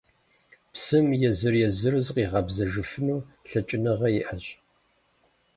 [0.73, 4.45] Псым езыр-езыру зигъэкъэбзэжыфыну лъэкӀыныгъэ иӀэщ.